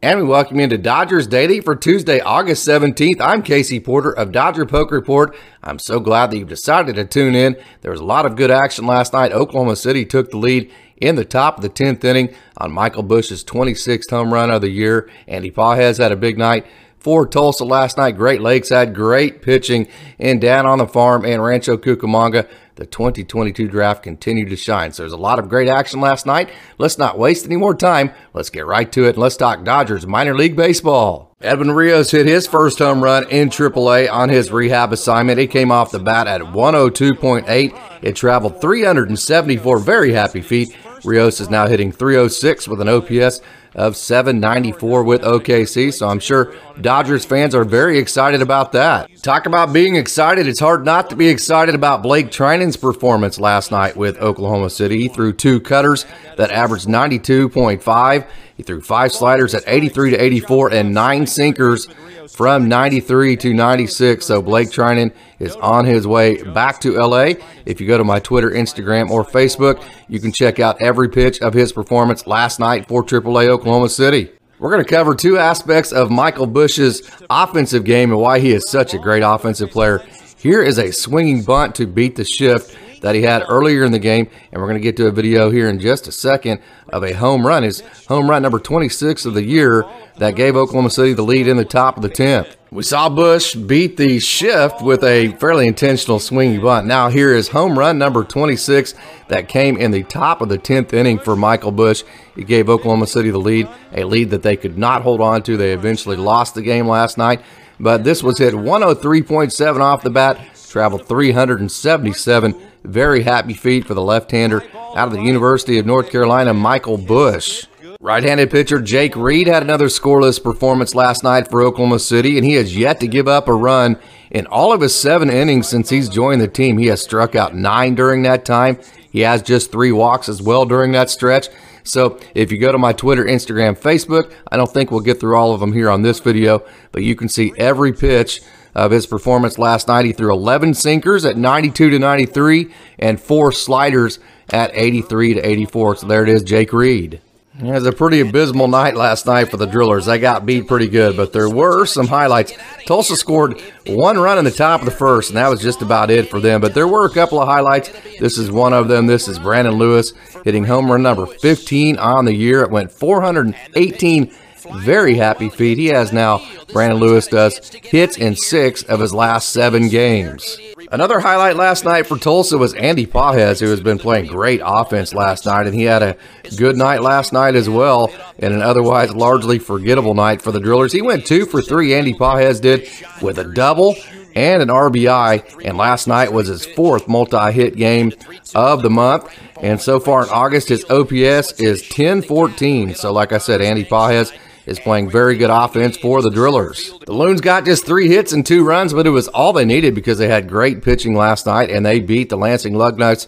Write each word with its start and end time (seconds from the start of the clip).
And 0.00 0.20
we 0.20 0.24
welcome 0.28 0.58
you 0.58 0.62
into 0.62 0.78
Dodgers 0.78 1.26
Daily 1.26 1.60
for 1.60 1.74
Tuesday, 1.74 2.20
August 2.20 2.66
17th. 2.68 3.20
I'm 3.20 3.42
Casey 3.42 3.80
Porter 3.80 4.12
of 4.12 4.30
Dodger 4.30 4.64
Poke 4.64 4.92
Report. 4.92 5.36
I'm 5.60 5.80
so 5.80 5.98
glad 5.98 6.30
that 6.30 6.38
you've 6.38 6.48
decided 6.48 6.94
to 6.94 7.04
tune 7.04 7.34
in. 7.34 7.56
There 7.80 7.90
was 7.90 7.98
a 7.98 8.04
lot 8.04 8.24
of 8.24 8.36
good 8.36 8.52
action 8.52 8.86
last 8.86 9.12
night. 9.12 9.32
Oklahoma 9.32 9.74
City 9.74 10.04
took 10.04 10.30
the 10.30 10.36
lead 10.36 10.70
in 10.98 11.16
the 11.16 11.24
top 11.24 11.56
of 11.56 11.62
the 11.62 11.68
10th 11.68 12.04
inning 12.04 12.32
on 12.58 12.70
Michael 12.70 13.02
Busch's 13.02 13.42
26th 13.42 14.10
home 14.10 14.32
run 14.32 14.52
of 14.52 14.60
the 14.60 14.70
year. 14.70 15.10
Andy 15.26 15.50
Pages 15.50 15.98
had 15.98 16.12
a 16.12 16.16
big 16.16 16.38
night 16.38 16.64
for 17.00 17.26
Tulsa 17.26 17.64
last 17.64 17.96
night. 17.96 18.16
Great 18.16 18.40
Lakes 18.40 18.68
had 18.68 18.94
great 18.94 19.42
pitching 19.42 19.88
and 20.20 20.40
down 20.40 20.64
on 20.64 20.78
the 20.78 20.86
farm 20.86 21.24
and 21.24 21.42
Rancho 21.42 21.76
Cucamonga 21.76 22.48
the 22.78 22.86
2022 22.86 23.68
draft 23.68 24.04
continued 24.04 24.48
to 24.50 24.56
shine. 24.56 24.92
So 24.92 25.02
there's 25.02 25.12
a 25.12 25.16
lot 25.16 25.40
of 25.40 25.48
great 25.48 25.68
action 25.68 26.00
last 26.00 26.26
night. 26.26 26.48
Let's 26.78 26.96
not 26.96 27.18
waste 27.18 27.44
any 27.44 27.56
more 27.56 27.74
time. 27.74 28.12
Let's 28.32 28.50
get 28.50 28.66
right 28.66 28.90
to 28.92 29.04
it 29.04 29.10
and 29.10 29.18
let's 29.18 29.36
talk 29.36 29.64
Dodgers 29.64 30.06
minor 30.06 30.34
league 30.34 30.56
baseball. 30.56 31.34
Edwin 31.40 31.72
Rios 31.72 32.12
hit 32.12 32.26
his 32.26 32.46
first 32.46 32.78
home 32.78 33.02
run 33.02 33.28
in 33.30 33.48
AAA 33.48 34.10
on 34.10 34.28
his 34.28 34.50
rehab 34.50 34.92
assignment. 34.92 35.40
It 35.40 35.48
came 35.48 35.72
off 35.72 35.90
the 35.90 35.98
bat 35.98 36.26
at 36.28 36.40
102.8. 36.40 37.80
It 38.02 38.16
traveled 38.16 38.60
374 38.60 39.78
very 39.78 40.12
happy 40.12 40.40
feet. 40.40 40.76
Rios 41.04 41.40
is 41.40 41.50
now 41.50 41.66
hitting 41.66 41.92
306 41.92 42.68
with 42.68 42.80
an 42.80 42.88
OPS 42.88 43.40
of 43.74 43.96
794 43.96 45.02
with 45.04 45.22
OKC. 45.22 45.92
So 45.92 46.08
I'm 46.08 46.20
sure 46.20 46.54
Dodgers 46.80 47.24
fans 47.24 47.54
are 47.54 47.64
very 47.64 47.98
excited 47.98 48.42
about 48.42 48.72
that. 48.72 49.10
Talk 49.22 49.46
about 49.46 49.72
being 49.72 49.96
excited. 49.96 50.46
It's 50.46 50.60
hard 50.60 50.84
not 50.84 51.10
to 51.10 51.16
be 51.16 51.28
excited 51.28 51.74
about 51.74 52.02
Blake 52.02 52.30
Treinen's 52.30 52.76
performance 52.76 53.38
last 53.38 53.70
night 53.70 53.96
with 53.96 54.16
Oklahoma 54.18 54.70
City. 54.70 55.02
He 55.02 55.08
threw 55.08 55.32
two 55.32 55.60
cutters 55.60 56.06
that 56.36 56.50
averaged 56.50 56.86
92.5. 56.86 58.26
He 58.58 58.64
threw 58.64 58.80
five 58.80 59.12
sliders 59.12 59.54
at 59.54 59.62
83 59.68 60.10
to 60.10 60.16
84 60.16 60.72
and 60.72 60.92
nine 60.92 61.28
sinkers 61.28 61.86
from 62.28 62.68
93 62.68 63.36
to 63.36 63.54
96. 63.54 64.26
So 64.26 64.42
Blake 64.42 64.68
Treinen 64.68 65.14
is 65.38 65.54
on 65.56 65.84
his 65.84 66.08
way 66.08 66.42
back 66.42 66.80
to 66.80 66.98
LA. 66.98 67.34
If 67.64 67.80
you 67.80 67.86
go 67.86 67.96
to 67.96 68.02
my 68.02 68.18
Twitter, 68.18 68.50
Instagram, 68.50 69.10
or 69.10 69.24
Facebook, 69.24 69.80
you 70.08 70.18
can 70.18 70.32
check 70.32 70.58
out 70.58 70.82
every 70.82 71.08
pitch 71.08 71.40
of 71.40 71.54
his 71.54 71.72
performance 71.72 72.26
last 72.26 72.58
night 72.58 72.88
for 72.88 73.04
AAA 73.04 73.48
Oklahoma 73.48 73.88
City. 73.88 74.28
We're 74.58 74.72
going 74.72 74.84
to 74.84 74.90
cover 74.90 75.14
two 75.14 75.38
aspects 75.38 75.92
of 75.92 76.10
Michael 76.10 76.48
Busch's 76.48 77.08
offensive 77.30 77.84
game 77.84 78.10
and 78.10 78.20
why 78.20 78.40
he 78.40 78.50
is 78.50 78.68
such 78.68 78.92
a 78.92 78.98
great 78.98 79.22
offensive 79.22 79.70
player. 79.70 80.04
Here 80.36 80.62
is 80.62 80.78
a 80.78 80.90
swinging 80.90 81.44
bunt 81.44 81.76
to 81.76 81.86
beat 81.86 82.16
the 82.16 82.24
shift 82.24 82.76
that 83.00 83.14
he 83.14 83.22
had 83.22 83.44
earlier 83.48 83.84
in 83.84 83.92
the 83.92 83.98
game, 83.98 84.28
and 84.52 84.60
we're 84.60 84.68
going 84.68 84.80
to 84.80 84.82
get 84.82 84.96
to 84.96 85.06
a 85.06 85.12
video 85.12 85.50
here 85.50 85.68
in 85.68 85.78
just 85.78 86.08
a 86.08 86.12
second 86.12 86.60
of 86.88 87.02
a 87.02 87.12
home 87.12 87.46
run. 87.46 87.62
His 87.62 87.82
home 88.08 88.28
run 88.28 88.42
number 88.42 88.58
26 88.58 89.24
of 89.24 89.34
the 89.34 89.44
year 89.44 89.84
that 90.16 90.34
gave 90.34 90.56
Oklahoma 90.56 90.90
City 90.90 91.12
the 91.12 91.22
lead 91.22 91.46
in 91.46 91.56
the 91.56 91.64
top 91.64 91.96
of 91.96 92.02
the 92.02 92.08
10th. 92.08 92.56
We 92.70 92.82
saw 92.82 93.08
Busch 93.08 93.54
beat 93.54 93.96
the 93.96 94.18
shift 94.18 94.82
with 94.82 95.02
a 95.02 95.32
fairly 95.36 95.66
intentional 95.66 96.18
swinging 96.18 96.60
bunt. 96.60 96.86
Now 96.86 97.08
here 97.08 97.32
is 97.32 97.48
home 97.48 97.78
run 97.78 97.98
number 97.98 98.24
26 98.24 98.94
that 99.28 99.48
came 99.48 99.78
in 99.78 99.90
the 99.90 100.02
top 100.02 100.42
of 100.42 100.50
the 100.50 100.58
10th 100.58 100.92
inning 100.92 101.18
for 101.18 101.34
Michael 101.34 101.72
Busch. 101.72 102.02
He 102.36 102.44
gave 102.44 102.68
Oklahoma 102.68 103.06
City 103.06 103.30
the 103.30 103.38
lead, 103.38 103.68
a 103.92 104.04
lead 104.04 104.30
that 104.30 104.42
they 104.42 104.56
could 104.56 104.76
not 104.76 105.00
hold 105.00 105.22
on 105.22 105.42
to. 105.44 105.56
They 105.56 105.72
eventually 105.72 106.16
lost 106.16 106.54
the 106.54 106.62
game 106.62 106.86
last 106.86 107.16
night, 107.16 107.40
but 107.80 108.04
this 108.04 108.22
was 108.22 108.36
hit 108.36 108.52
103.7 108.52 109.80
off 109.80 110.02
the 110.02 110.10
bat, 110.10 110.38
traveled 110.68 111.06
377 111.06 112.54
very 112.84 113.22
happy 113.22 113.54
feet 113.54 113.86
for 113.86 113.94
the 113.94 114.02
left-hander 114.02 114.62
out 114.74 115.08
of 115.08 115.12
the 115.12 115.22
University 115.22 115.78
of 115.78 115.86
North 115.86 116.10
Carolina, 116.10 116.54
Michael 116.54 116.98
Busch. 116.98 117.66
Right-handed 118.00 118.50
pitcher 118.50 118.80
Jake 118.80 119.16
Reed 119.16 119.48
had 119.48 119.62
another 119.62 119.86
scoreless 119.86 120.42
performance 120.42 120.94
last 120.94 121.24
night 121.24 121.50
for 121.50 121.62
Oklahoma 121.62 121.98
City, 121.98 122.38
and 122.38 122.46
he 122.46 122.54
has 122.54 122.76
yet 122.76 123.00
to 123.00 123.08
give 123.08 123.26
up 123.26 123.48
a 123.48 123.52
run 123.52 123.98
in 124.30 124.46
all 124.46 124.72
of 124.72 124.80
his 124.80 124.94
seven 124.94 125.30
innings 125.30 125.68
since 125.68 125.90
he's 125.90 126.08
joined 126.08 126.40
the 126.40 126.48
team. 126.48 126.78
He 126.78 126.86
has 126.86 127.02
struck 127.02 127.34
out 127.34 127.56
nine 127.56 127.94
during 127.94 128.22
that 128.22 128.44
time. 128.44 128.78
He 129.10 129.20
has 129.20 129.42
just 129.42 129.72
three 129.72 129.92
walks 129.92 130.28
as 130.28 130.40
well 130.40 130.64
during 130.64 130.92
that 130.92 131.10
stretch. 131.10 131.48
So 131.82 132.20
if 132.34 132.52
you 132.52 132.58
go 132.58 132.70
to 132.70 132.78
my 132.78 132.92
Twitter, 132.92 133.24
Instagram, 133.24 133.76
Facebook, 133.76 134.32
I 134.52 134.56
don't 134.56 134.72
think 134.72 134.90
we'll 134.90 135.00
get 135.00 135.18
through 135.18 135.36
all 135.36 135.52
of 135.52 135.60
them 135.60 135.72
here 135.72 135.90
on 135.90 136.02
this 136.02 136.20
video, 136.20 136.62
but 136.92 137.02
you 137.02 137.16
can 137.16 137.28
see 137.28 137.52
every 137.56 137.92
pitch 137.92 138.42
of 138.74 138.90
his 138.90 139.06
performance 139.06 139.58
last 139.58 139.88
night. 139.88 140.04
He 140.04 140.12
threw 140.12 140.32
11 140.32 140.74
sinkers 140.74 141.24
at 141.24 141.36
92 141.36 141.90
to 141.90 141.98
93 141.98 142.72
and 142.98 143.20
four 143.20 143.52
sliders 143.52 144.18
at 144.50 144.70
83 144.74 145.34
to 145.34 145.40
84. 145.40 145.96
So 145.96 146.06
there 146.06 146.22
it 146.22 146.28
is, 146.28 146.42
Jake 146.42 146.72
Reed. 146.72 147.20
It 147.60 147.64
was 147.64 147.86
a 147.86 147.92
pretty 147.92 148.20
abysmal 148.20 148.68
night 148.68 148.94
last 148.94 149.26
night 149.26 149.50
for 149.50 149.56
the 149.56 149.66
Drillers. 149.66 150.06
They 150.06 150.20
got 150.20 150.46
beat 150.46 150.68
pretty 150.68 150.86
good, 150.86 151.16
but 151.16 151.32
there 151.32 151.50
were 151.50 151.86
some 151.86 152.06
highlights. 152.06 152.52
Tulsa 152.86 153.16
scored 153.16 153.60
one 153.88 154.16
run 154.16 154.38
in 154.38 154.44
the 154.44 154.52
top 154.52 154.78
of 154.78 154.84
the 154.84 154.92
first, 154.92 155.30
and 155.30 155.36
that 155.36 155.48
was 155.48 155.60
just 155.60 155.82
about 155.82 156.08
it 156.08 156.30
for 156.30 156.40
them. 156.40 156.60
But 156.60 156.74
there 156.74 156.86
were 156.86 157.04
a 157.04 157.10
couple 157.10 157.40
of 157.40 157.48
highlights. 157.48 157.90
This 158.20 158.38
is 158.38 158.52
one 158.52 158.72
of 158.72 158.86
them. 158.86 159.06
This 159.08 159.26
is 159.26 159.40
Brandon 159.40 159.74
Lewis 159.74 160.12
hitting 160.44 160.66
home 160.66 160.88
run 160.88 161.02
number 161.02 161.26
15 161.26 161.98
on 161.98 162.26
the 162.26 162.34
year. 162.34 162.62
It 162.62 162.70
went 162.70 162.92
418 162.92 164.32
very 164.76 165.14
happy 165.14 165.48
feet. 165.48 165.78
He 165.78 165.86
has 165.86 166.12
now, 166.12 166.46
Brandon 166.72 166.98
Lewis 166.98 167.26
does, 167.26 167.70
hits 167.82 168.16
in 168.16 168.36
six 168.36 168.82
of 168.84 169.00
his 169.00 169.14
last 169.14 169.50
seven 169.50 169.88
games. 169.88 170.58
Another 170.90 171.20
highlight 171.20 171.56
last 171.56 171.84
night 171.84 172.06
for 172.06 172.18
Tulsa 172.18 172.56
was 172.56 172.74
Andy 172.74 173.06
Pages, 173.06 173.60
who 173.60 173.68
has 173.68 173.80
been 173.80 173.98
playing 173.98 174.26
great 174.26 174.60
offense 174.64 175.12
last 175.12 175.46
night, 175.46 175.66
and 175.66 175.74
he 175.74 175.82
had 175.82 176.02
a 176.02 176.16
good 176.56 176.76
night 176.76 177.02
last 177.02 177.32
night 177.32 177.54
as 177.54 177.68
well, 177.68 178.12
in 178.38 178.52
an 178.52 178.62
otherwise 178.62 179.14
largely 179.14 179.58
forgettable 179.58 180.14
night 180.14 180.40
for 180.40 180.52
the 180.52 180.60
Drillers. 180.60 180.92
He 180.92 181.02
went 181.02 181.26
two 181.26 181.44
for 181.46 181.60
three, 181.60 181.94
Andy 181.94 182.14
Pages 182.14 182.60
did, 182.60 182.88
with 183.20 183.38
a 183.38 183.44
double 183.44 183.96
and 184.34 184.62
an 184.62 184.68
RBI, 184.68 185.64
and 185.64 185.76
last 185.76 186.06
night 186.06 186.32
was 186.32 186.46
his 186.46 186.64
fourth 186.64 187.08
multi-hit 187.08 187.76
game 187.76 188.12
of 188.54 188.82
the 188.82 188.90
month. 188.90 189.28
And 189.60 189.80
so 189.80 189.98
far 189.98 190.22
in 190.22 190.28
August, 190.30 190.68
his 190.68 190.84
OPS 190.84 191.60
is 191.60 191.82
10-14. 191.82 192.96
So 192.96 193.12
like 193.12 193.32
I 193.32 193.38
said, 193.38 193.60
Andy 193.60 193.84
Pages 193.84 194.32
is 194.68 194.78
playing 194.78 195.10
very 195.10 195.36
good 195.36 195.50
offense 195.50 195.96
for 195.96 196.22
the 196.22 196.30
Drillers. 196.30 196.92
The 197.06 197.12
Loons 197.12 197.40
got 197.40 197.64
just 197.64 197.84
three 197.84 198.08
hits 198.08 198.32
and 198.32 198.46
two 198.46 198.64
runs, 198.64 198.92
but 198.92 199.06
it 199.06 199.10
was 199.10 199.28
all 199.28 199.52
they 199.52 199.64
needed 199.64 199.94
because 199.94 200.18
they 200.18 200.28
had 200.28 200.48
great 200.48 200.82
pitching 200.82 201.16
last 201.16 201.46
night 201.46 201.70
and 201.70 201.84
they 201.84 202.00
beat 202.00 202.28
the 202.28 202.36
Lansing 202.36 202.74
Lugnuts 202.74 203.26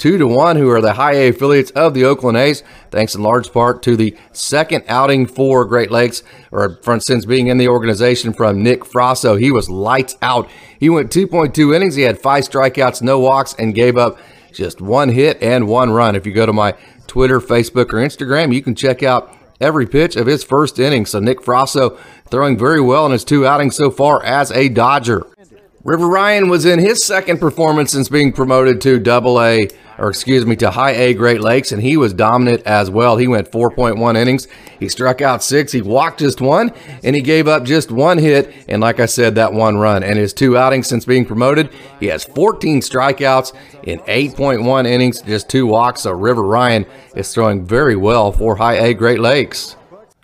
two 0.00 0.16
to 0.16 0.26
one, 0.26 0.56
who 0.56 0.70
are 0.70 0.80
the 0.80 0.94
high 0.94 1.12
A 1.12 1.28
affiliates 1.28 1.70
of 1.72 1.92
the 1.92 2.06
Oakland 2.06 2.38
A's, 2.38 2.62
thanks 2.90 3.14
in 3.14 3.22
large 3.22 3.52
part 3.52 3.82
to 3.82 3.96
the 3.96 4.16
second 4.32 4.82
outing 4.88 5.26
for 5.26 5.64
Great 5.66 5.90
Lakes, 5.90 6.22
or 6.50 6.78
from, 6.82 7.00
since 7.00 7.26
being 7.26 7.48
in 7.48 7.58
the 7.58 7.68
organization 7.68 8.32
from 8.32 8.62
Nick 8.62 8.80
Frasso. 8.80 9.38
He 9.38 9.52
was 9.52 9.68
lights 9.68 10.16
out. 10.22 10.48
He 10.78 10.88
went 10.88 11.12
2.2 11.12 11.76
innings. 11.76 11.94
He 11.94 12.02
had 12.02 12.18
five 12.18 12.44
strikeouts, 12.48 13.02
no 13.02 13.20
walks, 13.20 13.54
and 13.58 13.74
gave 13.74 13.98
up 13.98 14.18
just 14.52 14.80
one 14.80 15.10
hit 15.10 15.40
and 15.42 15.68
one 15.68 15.90
run. 15.90 16.16
If 16.16 16.26
you 16.26 16.32
go 16.32 16.46
to 16.46 16.52
my 16.52 16.74
Twitter, 17.06 17.38
Facebook, 17.38 17.92
or 17.92 17.98
Instagram, 17.98 18.54
you 18.54 18.62
can 18.62 18.74
check 18.74 19.02
out 19.02 19.36
every 19.60 19.86
pitch 19.86 20.16
of 20.16 20.26
his 20.26 20.42
first 20.42 20.78
inning. 20.78 21.06
So 21.06 21.20
Nick 21.20 21.40
Frasso 21.40 21.98
throwing 22.26 22.58
very 22.58 22.80
well 22.80 23.06
in 23.06 23.12
his 23.12 23.24
two 23.24 23.46
outings 23.46 23.76
so 23.76 23.90
far 23.90 24.24
as 24.24 24.50
a 24.52 24.68
Dodger. 24.68 25.26
River 25.82 26.08
Ryan 26.08 26.48
was 26.48 26.66
in 26.66 26.78
his 26.78 27.02
second 27.04 27.38
performance 27.38 27.92
since 27.92 28.08
being 28.08 28.32
promoted 28.32 28.80
to 28.82 28.98
Double 28.98 29.40
A 29.40 29.68
or 30.00 30.08
excuse 30.08 30.46
me, 30.46 30.56
to 30.56 30.70
high 30.70 30.92
A 30.92 31.12
Great 31.12 31.42
Lakes, 31.42 31.72
and 31.72 31.82
he 31.82 31.98
was 31.98 32.14
dominant 32.14 32.62
as 32.64 32.90
well. 32.90 33.18
He 33.18 33.28
went 33.28 33.52
4.1 33.52 34.16
innings. 34.16 34.48
He 34.80 34.88
struck 34.88 35.20
out 35.20 35.42
six. 35.42 35.72
He 35.72 35.82
walked 35.82 36.20
just 36.20 36.40
one, 36.40 36.72
and 37.04 37.14
he 37.14 37.20
gave 37.20 37.46
up 37.46 37.64
just 37.64 37.90
one 37.90 38.16
hit. 38.16 38.52
And 38.66 38.80
like 38.80 38.98
I 38.98 39.04
said, 39.04 39.34
that 39.34 39.52
one 39.52 39.76
run. 39.76 40.02
And 40.02 40.18
his 40.18 40.32
two 40.32 40.56
outings 40.56 40.88
since 40.88 41.04
being 41.04 41.26
promoted, 41.26 41.68
he 42.00 42.06
has 42.06 42.24
14 42.24 42.80
strikeouts 42.80 43.52
in 43.82 43.98
8.1 44.00 44.86
innings, 44.86 45.20
just 45.20 45.50
two 45.50 45.66
walks. 45.66 46.00
So 46.00 46.12
River 46.12 46.42
Ryan 46.42 46.86
is 47.14 47.32
throwing 47.34 47.66
very 47.66 47.96
well 47.96 48.32
for 48.32 48.56
high 48.56 48.76
A 48.76 48.94
Great 48.94 49.20
Lakes. 49.20 49.76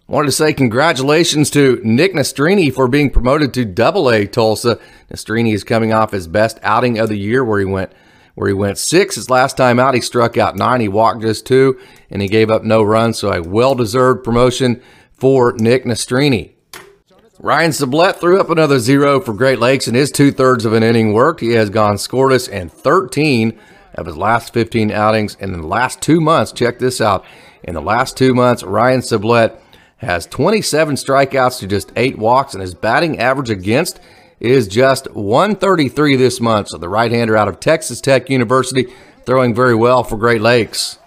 Wanted 0.09 0.27
to 0.27 0.33
say 0.33 0.53
congratulations 0.53 1.51
to 1.51 1.81
Nick 1.83 2.15
Nastrini 2.15 2.73
for 2.73 2.87
being 2.87 3.11
promoted 3.11 3.53
to 3.55 3.65
Double 3.65 4.09
A 4.09 4.25
Tulsa. 4.25 4.79
Nastrini 5.11 5.53
is 5.53 5.65
coming 5.65 5.93
off 5.93 6.13
his 6.13 6.29
best 6.29 6.61
outing 6.63 6.97
of 6.97 7.09
the 7.09 7.19
year, 7.19 7.45
where 7.45 7.59
he 7.59 7.65
went 7.65 7.91
where 8.37 8.47
he 8.47 8.55
went 8.55 8.79
six 8.79 9.17
his 9.17 9.31
last 9.31 9.57
time 9.57 9.81
out. 9.81 9.95
He 9.95 10.01
struck 10.01 10.37
out 10.37 10.55
nine, 10.55 10.81
he 10.81 10.87
walked 10.87 11.23
just 11.23 11.45
two, 11.45 11.81
and 12.09 12.23
he 12.23 12.29
gave 12.29 12.53
up 12.53 12.63
no 12.63 12.85
runs. 12.85 13.19
So 13.19 13.33
a 13.33 13.43
well-deserved 13.43 14.23
promotion 14.23 14.81
for 15.13 15.55
Nick 15.55 15.85
Nastrini. 15.85 16.53
Ryan 17.41 17.73
Sublette 17.73 18.21
threw 18.21 18.39
up 18.39 18.49
another 18.49 18.79
zero 18.79 19.21
for 19.21 19.33
Great 19.33 19.59
Lakes 19.59 19.89
and 19.89 19.97
his 19.97 20.13
two-thirds 20.13 20.65
of 20.65 20.73
an 20.73 20.85
inning 20.85 21.15
worked. 21.15 21.41
He 21.41 21.53
has 21.53 21.69
gone 21.69 21.97
scoreless 21.97 22.49
in 22.49 22.69
13 22.69 23.59
of 23.95 24.07
his 24.07 24.17
last 24.17 24.53
15 24.53 24.93
outings. 24.93 25.37
And 25.41 25.53
in 25.53 25.63
the 25.63 25.67
last 25.67 26.01
two 26.01 26.21
months, 26.21 26.53
check 26.53 26.79
this 26.79 27.01
out. 27.01 27.25
In 27.65 27.75
the 27.75 27.83
last 27.83 28.17
two 28.17 28.35
months, 28.35 28.63
Ryan 28.63 29.01
Sublette 29.01 29.59
has 29.99 30.27
27 30.27 30.97
strikeouts 30.97 31.59
to 31.61 31.67
just 31.67 31.93
eight 31.97 32.19
walks, 32.19 32.55
and 32.55 32.61
his 32.61 32.75
batting 32.75 33.19
average 33.19 33.51
against 33.51 34.01
is 34.41 34.69
just 34.69 35.11
133 35.15 36.17
this 36.17 36.41
month. 36.41 36.69
So 36.69 36.79
the 36.79 36.89
right-hander 36.89 37.37
out 37.37 37.49
of 37.49 37.61
Texas 37.61 38.01
Tech 38.01 38.29
University 38.29 38.93
throwing 39.25 39.55
very 39.55 39.75
well 39.75 40.05
for 40.05 40.17
Great 40.17 40.41
Lakes. 40.41 40.99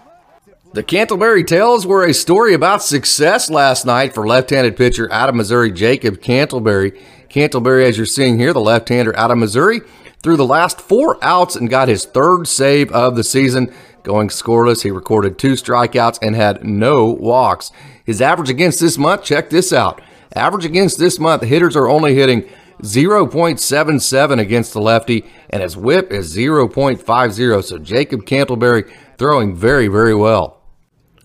The 0.72 0.82
Cantleberry 0.84 1.44
Tales 1.44 1.84
were 1.86 2.04
a 2.04 2.14
story 2.14 2.54
about 2.54 2.82
success 2.82 3.50
last 3.50 3.84
night 3.84 4.14
for 4.14 4.26
left-handed 4.26 4.76
pitcher 4.76 5.10
out 5.12 5.28
of 5.28 5.34
Missouri, 5.34 5.72
Jacob 5.72 6.20
Cantleberry. 6.20 7.00
Cantleberry, 7.28 7.84
as 7.84 7.96
you're 7.96 8.06
seeing 8.06 8.38
here, 8.38 8.52
the 8.52 8.60
left-hander 8.60 9.16
out 9.16 9.30
of 9.30 9.38
Missouri, 9.38 9.80
threw 10.22 10.36
the 10.36 10.46
last 10.46 10.80
four 10.80 11.18
outs 11.22 11.56
and 11.56 11.70
got 11.70 11.88
his 11.88 12.04
third 12.04 12.46
save 12.46 12.90
of 12.92 13.16
the 13.16 13.24
season. 13.24 13.72
Going 14.02 14.28
scoreless, 14.28 14.82
he 14.82 14.90
recorded 14.90 15.38
two 15.38 15.52
strikeouts 15.52 16.18
and 16.22 16.34
had 16.34 16.64
no 16.64 17.06
walks. 17.06 17.70
His 18.04 18.20
average 18.20 18.50
against 18.50 18.80
this 18.80 18.96
month, 18.96 19.24
check 19.24 19.50
this 19.50 19.72
out. 19.72 20.00
Average 20.34 20.64
against 20.64 20.98
this 20.98 21.18
month, 21.18 21.42
hitters 21.42 21.76
are 21.76 21.88
only 21.88 22.14
hitting 22.14 22.48
0.77 22.82 24.40
against 24.40 24.72
the 24.72 24.80
lefty, 24.80 25.24
and 25.50 25.62
his 25.62 25.76
whip 25.76 26.10
is 26.10 26.34
0.50. 26.34 27.64
So 27.64 27.78
Jacob 27.78 28.24
Cantleberry 28.24 28.90
throwing 29.18 29.54
very, 29.54 29.88
very 29.88 30.14
well. 30.14 30.59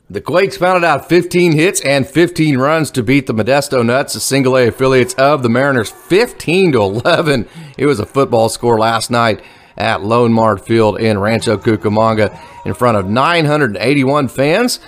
The 0.08 0.22
Quakes 0.22 0.60
pounded 0.60 0.84
out 0.84 1.10
15 1.10 1.54
hits 1.54 1.82
and 1.82 2.08
15 2.08 2.60
runs 2.60 2.92
to 2.92 3.02
beat 3.02 3.26
the 3.26 3.34
Modesto 3.34 3.84
Nuts, 3.84 4.14
the 4.14 4.20
single 4.20 4.56
A 4.56 4.68
affiliates 4.68 5.16
of 5.16 5.42
the 5.42 5.50
Mariners, 5.50 5.90
15 5.90 6.74
to 6.74 6.82
11. 6.82 7.48
It 7.76 7.88
was 7.88 8.00
a 8.00 8.06
football 8.06 8.50
score 8.50 8.78
last 8.78 9.10
night 9.10 9.42
at 9.76 10.02
LoanMart 10.02 10.64
Field 10.64 11.00
in 11.00 11.18
Rancho 11.18 11.58
Cucamonga 11.58 12.40
in 12.68 12.76
front 12.76 12.98
of 12.98 13.08
981 13.10 14.28
fans. 14.28 14.80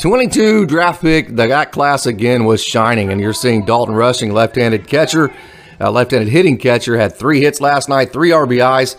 22 0.00 0.66
draft 0.66 1.00
pick, 1.00 1.28
that 1.36 1.72
class 1.72 2.04
again 2.04 2.44
was 2.44 2.62
shining, 2.62 3.10
and 3.10 3.22
you're 3.22 3.32
seeing 3.32 3.64
Dalton 3.64 3.94
Rushing, 3.94 4.34
left-handed 4.34 4.86
catcher, 4.86 5.32
uh, 5.80 5.90
left-handed 5.90 6.28
hitting 6.28 6.58
catcher, 6.58 6.98
had 6.98 7.14
three 7.14 7.40
hits 7.40 7.62
last 7.62 7.88
night, 7.88 8.12
three 8.12 8.32
RBIs, 8.32 8.96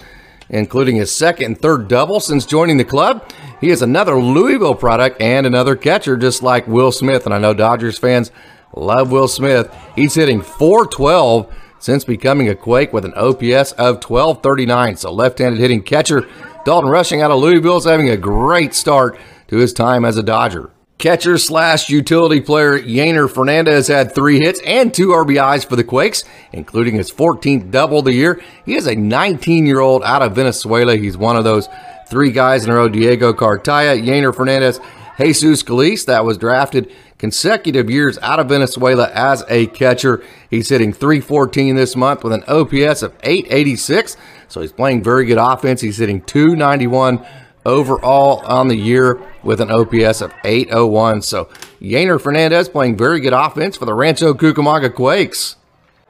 including 0.50 0.96
his 0.96 1.12
second 1.12 1.46
and 1.46 1.62
third 1.62 1.88
double 1.88 2.20
since 2.20 2.46
joining 2.46 2.78
the 2.78 2.86
club. 2.86 3.30
He 3.60 3.70
is 3.70 3.82
another 3.82 4.20
Louisville 4.20 4.76
product 4.76 5.22
and 5.22 5.46
another 5.46 5.76
catcher, 5.76 6.18
just 6.18 6.44
like 6.44 6.68
Will 6.68 6.92
Smith. 6.92 7.26
And 7.26 7.34
I 7.34 7.40
know 7.40 7.54
Dodgers 7.54 7.98
fans 7.98 8.32
love 8.76 9.12
Will 9.12 9.28
Smith. 9.28 9.74
He's 9.96 10.16
hitting 10.16 10.42
412 10.42 11.54
since 11.80 12.04
becoming 12.04 12.50
a 12.50 12.56
Quake 12.56 12.94
with 12.94 13.06
an 13.06 13.14
OPS 13.16 13.72
of 13.74 14.04
1239. 14.04 14.98
So 14.98 15.12
left-handed 15.12 15.60
hitting 15.60 15.84
catcher 15.84 16.28
Dalton 16.66 16.90
Rushing 16.90 17.22
out 17.22 17.32
of 17.32 17.40
Louisville 17.40 17.78
is 17.78 17.86
having 17.86 18.10
a 18.10 18.18
great 18.18 18.74
start 18.74 19.18
to 19.48 19.58
his 19.58 19.72
time 19.72 20.04
as 20.04 20.18
a 20.18 20.24
Dodger. 20.24 20.72
Catcher 20.98 21.38
slash 21.38 21.90
utility 21.90 22.42
player 22.42 22.80
Yeiner 22.80 23.32
Fernandez 23.32 23.88
had 23.88 24.16
three 24.16 24.40
hits 24.40 24.60
and 24.66 24.94
two 24.94 25.10
RBIs 25.10 25.68
for 25.68 25.76
the 25.76 25.84
Quakes, 25.84 26.24
including 26.52 26.96
his 26.96 27.12
14th 27.12 27.70
double 27.70 28.00
of 28.00 28.06
the 28.06 28.14
year. 28.14 28.42
He 28.66 28.76
is 28.76 28.88
a 28.88 28.96
19 28.96 29.66
year 29.66 29.80
old 29.80 30.04
out 30.04 30.24
of 30.24 30.34
Venezuela. 30.34 30.96
He's 30.96 31.16
one 31.16 31.36
of 31.36 31.44
those 31.44 31.70
Three 32.10 32.32
guys 32.32 32.64
in 32.64 32.72
a 32.72 32.76
row 32.76 32.88
Diego 32.88 33.34
Cartaya, 33.34 34.02
Yeiner 34.02 34.34
Fernandez, 34.34 34.80
Jesus 35.18 35.62
Galiz, 35.62 36.06
that 36.06 36.24
was 36.24 36.38
drafted 36.38 36.90
consecutive 37.18 37.90
years 37.90 38.18
out 38.20 38.40
of 38.40 38.48
Venezuela 38.48 39.12
as 39.14 39.44
a 39.50 39.68
catcher. 39.68 40.24
He's 40.50 40.70
hitting 40.70 40.94
314 40.94 41.76
this 41.76 41.98
month 41.98 42.24
with 42.24 42.32
an 42.32 42.46
OPS 42.48 43.02
of 43.02 43.14
886. 43.24 44.16
So 44.48 44.62
he's 44.62 44.72
playing 44.72 45.04
very 45.04 45.26
good 45.26 45.38
offense. 45.38 45.82
He's 45.82 45.98
hitting 45.98 46.22
291 46.22 47.26
overall 47.68 48.40
on 48.46 48.70
the 48.70 48.76
year 48.76 49.22
with 49.44 49.62
an 49.62 49.70
OPS 49.70 50.22
of 50.22 50.34
801. 50.44 51.22
So 51.22 51.46
Yeiner 51.80 52.20
Fernandez 52.20 52.70
playing 52.70 52.98
very 52.98 53.20
good 53.20 53.34
offense 53.34 53.78
for 53.78 53.86
the 53.86 53.94
Rancho 53.94 54.34
Cucamonga 54.34 54.94
Quakes. 54.94 55.58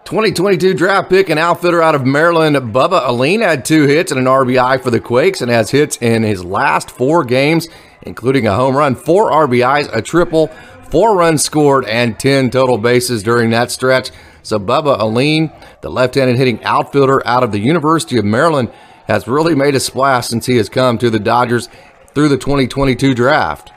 2022 0.05 0.73
draft 0.73 1.09
pick 1.09 1.27
and 1.27 1.37
outfitter 1.37 1.81
out 1.81 1.93
of 1.93 2.05
Maryland, 2.05 2.55
Bubba 2.55 3.01
Alleyne 3.01 3.41
had 3.41 3.65
two 3.65 3.87
hits 3.87 4.09
and 4.09 4.19
an 4.19 4.25
RBI 4.25 4.81
for 4.81 4.89
the 4.89 5.01
Quakes 5.01 5.41
and 5.41 5.51
has 5.51 5.71
hits 5.71 5.97
in 5.97 6.23
his 6.23 6.45
last 6.45 6.89
four 6.89 7.25
games, 7.25 7.67
including 8.03 8.47
a 8.47 8.55
home 8.55 8.77
run, 8.77 8.95
four 8.95 9.29
RBIs, 9.31 9.93
a 9.93 10.01
triple, 10.01 10.47
four 10.89 11.17
runs 11.17 11.43
scored, 11.43 11.83
and 11.85 12.17
10 12.17 12.51
total 12.51 12.77
bases 12.77 13.21
during 13.21 13.49
that 13.49 13.69
stretch. 13.69 14.11
So 14.43 14.57
Bubba 14.57 14.97
Alleyne, 14.97 15.51
the 15.81 15.89
left-handed 15.89 16.37
hitting 16.37 16.63
outfielder 16.63 17.25
out 17.27 17.43
of 17.43 17.51
the 17.51 17.59
University 17.59 18.17
of 18.17 18.23
Maryland, 18.23 18.71
has 19.07 19.27
really 19.27 19.55
made 19.55 19.75
a 19.75 19.79
splash 19.79 20.27
since 20.27 20.45
he 20.45 20.57
has 20.57 20.69
come 20.69 20.97
to 20.97 21.09
the 21.09 21.19
Dodgers 21.19 21.69
through 22.13 22.29
the 22.29 22.37
2022 22.37 23.13
draft. 23.13 23.71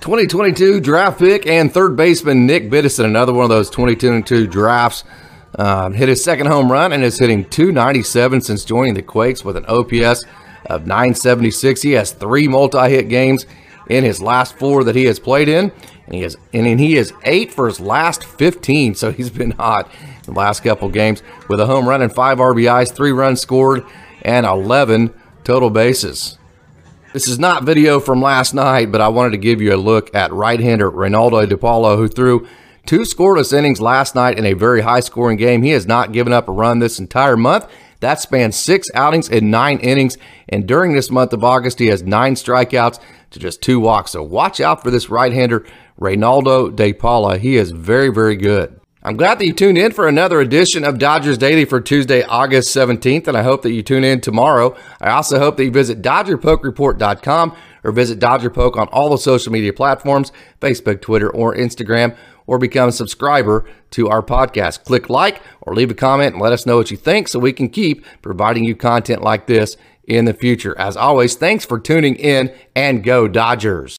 2022 0.00 0.80
draft 0.80 1.18
pick 1.18 1.46
and 1.46 1.72
third 1.72 1.96
baseman 1.96 2.46
Nick 2.46 2.68
Biddison, 2.70 3.04
another 3.04 3.32
one 3.32 3.44
of 3.44 3.50
those 3.50 3.70
2022 3.70 4.46
drafts 4.48 5.04
um, 5.58 5.92
hit 5.92 6.08
his 6.08 6.22
second 6.24 6.46
home 6.46 6.70
run 6.70 6.92
and 6.92 7.04
is 7.04 7.18
hitting 7.18 7.44
297 7.44 8.40
since 8.40 8.64
joining 8.64 8.94
the 8.94 9.02
Quakes 9.02 9.44
with 9.44 9.56
an 9.56 9.64
OPS 9.66 10.24
of 10.66 10.86
976. 10.86 11.82
He 11.82 11.92
has 11.92 12.12
three 12.12 12.48
multi-hit 12.48 13.08
games 13.08 13.46
in 13.88 14.04
his 14.04 14.22
last 14.22 14.56
four 14.56 14.84
that 14.84 14.96
he 14.96 15.04
has 15.04 15.18
played 15.18 15.48
in, 15.48 15.72
and 16.06 16.14
he 16.14 16.22
has 16.22 16.36
and 16.52 16.80
he 16.80 16.96
is 16.96 17.12
eight 17.24 17.52
for 17.52 17.66
his 17.66 17.80
last 17.80 18.24
15. 18.24 18.94
So 18.94 19.12
he's 19.12 19.30
been 19.30 19.52
hot 19.52 19.90
the 20.24 20.32
last 20.32 20.62
couple 20.62 20.88
games 20.88 21.22
with 21.48 21.60
a 21.60 21.66
home 21.66 21.88
run 21.88 22.02
and 22.02 22.12
five 22.12 22.38
RBIs, 22.38 22.92
three 22.92 23.12
runs 23.12 23.40
scored, 23.40 23.84
and 24.22 24.46
11 24.46 25.12
total 25.44 25.70
bases. 25.70 26.38
This 27.12 27.28
is 27.28 27.38
not 27.38 27.64
video 27.64 28.00
from 28.00 28.22
last 28.22 28.54
night, 28.54 28.90
but 28.90 29.02
I 29.02 29.08
wanted 29.08 29.32
to 29.32 29.38
give 29.38 29.60
you 29.60 29.74
a 29.74 29.76
look 29.76 30.14
at 30.14 30.32
right-hander 30.32 30.90
Reynaldo 30.90 31.46
De 31.46 31.58
Paula, 31.58 31.96
who 31.96 32.08
threw 32.08 32.46
Two 32.84 33.00
scoreless 33.00 33.56
innings 33.56 33.80
last 33.80 34.14
night 34.14 34.36
in 34.36 34.44
a 34.44 34.54
very 34.54 34.80
high 34.80 35.00
scoring 35.00 35.36
game. 35.36 35.62
He 35.62 35.70
has 35.70 35.86
not 35.86 36.12
given 36.12 36.32
up 36.32 36.48
a 36.48 36.52
run 36.52 36.80
this 36.80 36.98
entire 36.98 37.36
month. 37.36 37.66
That 38.00 38.20
spans 38.20 38.56
six 38.56 38.88
outings 38.94 39.28
in 39.28 39.50
nine 39.50 39.78
innings. 39.78 40.18
And 40.48 40.66
during 40.66 40.92
this 40.92 41.10
month 41.10 41.32
of 41.32 41.44
August, 41.44 41.78
he 41.78 41.86
has 41.86 42.02
nine 42.02 42.34
strikeouts 42.34 42.98
to 43.30 43.38
just 43.38 43.62
two 43.62 43.78
walks. 43.78 44.10
So 44.10 44.22
watch 44.24 44.60
out 44.60 44.82
for 44.82 44.90
this 44.90 45.08
right 45.08 45.32
hander, 45.32 45.64
Reynaldo 46.00 46.74
De 46.74 46.92
Paula. 46.92 47.38
He 47.38 47.56
is 47.56 47.70
very, 47.70 48.08
very 48.12 48.34
good. 48.34 48.81
I'm 49.04 49.16
glad 49.16 49.40
that 49.40 49.46
you 49.46 49.52
tuned 49.52 49.78
in 49.78 49.90
for 49.90 50.06
another 50.06 50.40
edition 50.40 50.84
of 50.84 50.96
Dodgers 50.96 51.36
Daily 51.36 51.64
for 51.64 51.80
Tuesday, 51.80 52.22
August 52.22 52.72
17th, 52.76 53.26
and 53.26 53.36
I 53.36 53.42
hope 53.42 53.62
that 53.62 53.72
you 53.72 53.82
tune 53.82 54.04
in 54.04 54.20
tomorrow. 54.20 54.76
I 55.00 55.10
also 55.10 55.40
hope 55.40 55.56
that 55.56 55.64
you 55.64 55.72
visit 55.72 56.02
DodgerPokeReport.com 56.02 57.56
or 57.82 57.90
visit 57.90 58.20
DodgerPoke 58.20 58.76
on 58.76 58.86
all 58.92 59.10
the 59.10 59.18
social 59.18 59.52
media 59.52 59.72
platforms 59.72 60.30
Facebook, 60.60 61.00
Twitter, 61.00 61.28
or 61.28 61.52
Instagram 61.52 62.16
or 62.46 62.58
become 62.58 62.90
a 62.90 62.92
subscriber 62.92 63.64
to 63.90 64.08
our 64.08 64.22
podcast. 64.22 64.84
Click 64.84 65.10
like 65.10 65.42
or 65.62 65.74
leave 65.74 65.90
a 65.90 65.94
comment 65.94 66.34
and 66.34 66.42
let 66.42 66.52
us 66.52 66.64
know 66.64 66.76
what 66.76 66.92
you 66.92 66.96
think 66.96 67.26
so 67.26 67.40
we 67.40 67.52
can 67.52 67.68
keep 67.68 68.04
providing 68.22 68.62
you 68.62 68.76
content 68.76 69.20
like 69.20 69.48
this 69.48 69.76
in 70.04 70.26
the 70.26 70.34
future. 70.34 70.78
As 70.78 70.96
always, 70.96 71.34
thanks 71.34 71.64
for 71.64 71.80
tuning 71.80 72.14
in 72.14 72.54
and 72.76 73.02
go 73.02 73.26
Dodgers. 73.26 73.90